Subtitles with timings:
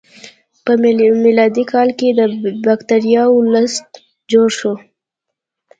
[0.63, 0.71] په
[1.25, 2.19] میلادي کال کې د
[2.65, 3.85] بکتریاوو لست
[4.31, 4.73] جوړ شو.